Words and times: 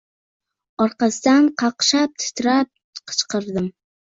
Orqasidan 0.85 1.49
qaqshab-titrab 1.63 2.71
qichqirdim: 3.13 3.71